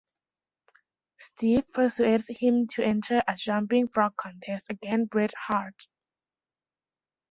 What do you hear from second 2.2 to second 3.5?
him to enter a